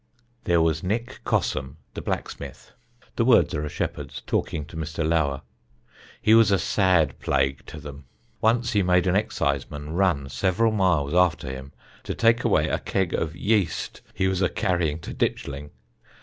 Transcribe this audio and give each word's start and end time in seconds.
"There 0.45 0.63
was 0.63 0.81
Nick 0.81 1.19
Cossum 1.25 1.77
the 1.93 2.01
blacksmith 2.01 2.71
[the 3.17 3.23
words 3.23 3.53
are 3.53 3.63
a 3.63 3.69
shepherd's, 3.69 4.21
talking 4.21 4.65
to 4.65 4.75
Mr. 4.75 5.07
Lower]; 5.07 5.43
he 6.19 6.33
was 6.33 6.49
a 6.49 6.57
sad 6.57 7.19
plague 7.19 7.63
to 7.67 7.79
them. 7.79 8.05
Once 8.41 8.71
he 8.73 8.81
made 8.81 9.05
an 9.05 9.15
exciseman 9.15 9.93
run 9.93 10.27
several 10.27 10.71
miles 10.71 11.13
after 11.13 11.51
him, 11.51 11.71
to 12.01 12.15
take 12.15 12.43
away 12.43 12.67
a 12.67 12.79
keg 12.79 13.13
of 13.13 13.35
yeast 13.35 14.01
he 14.15 14.27
was 14.27 14.41
a 14.41 14.49
carrying 14.49 14.97
to 15.01 15.13
Ditchling! 15.13 15.69